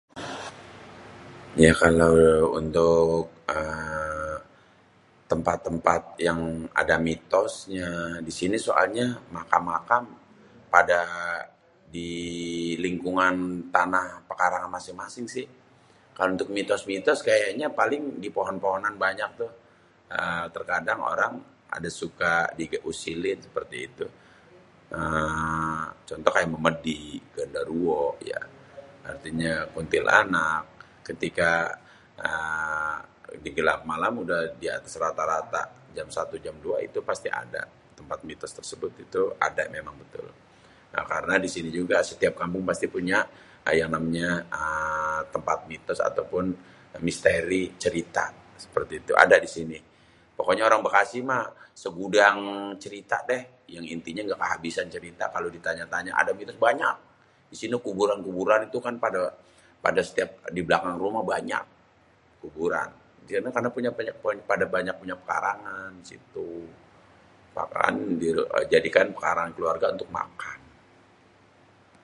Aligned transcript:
Ya 1.63 1.71
kalau 1.81 2.13
untuk 2.59 3.15
uhm 3.57 4.37
tempat-tempat 5.31 6.01
yang 6.27 6.39
ada 6.81 6.95
mitosnya, 7.07 7.89
di 8.27 8.31
sini 8.39 8.57
soalnya 8.67 9.07
makam-makam 9.35 10.03
pada 10.73 11.01
di 11.95 12.11
lingkungan 12.85 13.35
tanah 13.75 14.07
pekarangan 14.29 14.71
masing-masing 14.77 15.25
sih. 15.35 15.45
Kalo 16.15 16.27
untuk 16.35 16.49
mitos-mitos 16.57 17.19
kayaknya 17.27 17.67
paling 17.79 18.03
di 18.23 18.29
pohon-pohonan 18.37 18.95
banyak 19.05 19.29
tuh 19.41 19.51
uhm 20.17 20.45
terkadang 20.55 20.99
orang 21.13 21.33
ada 21.75 21.89
suka 22.01 22.33
diusilin 22.59 23.37
seperti 23.47 23.77
itu,[uhm] 23.89 24.09
contoh 26.09 26.31
kayak 26.35 26.51
memedi 26.55 26.99
genderuwo 27.35 28.01
kuntilanak. 29.75 30.63
Ketika 31.07 31.51
digelap 33.45 33.81
malam 33.91 34.13
udah 34.23 34.41
di 34.61 34.67
atas 34.77 34.93
rata-rata 35.03 35.61
jam 35.95 36.07
satu, 36.17 36.35
jam 36.45 36.55
dua 36.65 36.77
itu 36.87 36.99
pasti 37.09 37.27
ada 37.43 37.61
tempat 37.97 38.19
mitos 38.27 38.51
tersebut 38.57 38.91
itu 39.05 39.21
ada 39.47 39.63
karena 41.09 41.35
di 41.43 41.47
sini 41.55 41.69
juga 41.79 41.97
setiap 42.09 42.33
kampung 42.41 42.63
pasti 42.69 42.85
punya 42.95 43.19
yang 43.79 43.87
namanya 43.95 44.29
uhm 44.55 45.19
tempat 45.33 45.59
mitos 45.71 45.99
atau 46.09 46.23
pun 46.31 46.45
misteri 47.07 47.63
cerita 47.83 48.25
seperti 48.63 48.93
itu 49.07 49.13
ada 49.23 49.35
di 49.43 49.47
sini. 49.55 49.79
Pokonya 50.37 50.63
orang 50.69 50.81
bekasi 50.87 51.19
mah 51.29 51.45
segudang 51.81 52.37
cerita 52.83 53.17
deh, 53.29 53.43
yang 53.73 53.85
intinya 53.95 54.21
nggak 54.27 54.39
kehabisan 54.43 54.87
cerita 54.95 55.25
kalo 55.33 55.47
ditanya-tanya 55.55 56.11
ada 56.21 56.31
mitos 56.37 56.57
banyak 56.65 56.95
di 57.51 57.55
sini, 57.61 57.75
kuburan-kuburan 57.85 58.59
pada 59.01 59.29
di 59.97 60.01
setiap 60.05 60.29
di 60.55 60.61
belakang 60.67 60.95
rumah 61.01 61.21
banyak 61.25 61.63
kuburan, 62.43 62.89
di 63.25 63.29
sana 63.37 63.49
karena 63.55 63.69
pada 63.71 63.89
punya 64.99 65.15
banyak 65.15 65.17
pekarangan 65.25 65.89
di 66.01 66.05
situ. 66.11 66.49
Jadi 68.73 68.89
kan 68.93 69.05
pekarangan 69.15 69.51
keluarga 69.57 69.87
untuk 69.95 70.09
makan. 70.13 70.59